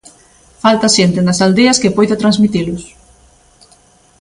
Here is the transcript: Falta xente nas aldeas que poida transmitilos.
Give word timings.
Falta 0.63 0.93
xente 0.97 1.19
nas 1.23 1.41
aldeas 1.45 1.79
que 1.81 1.95
poida 1.97 2.19
transmitilos. 2.21 2.83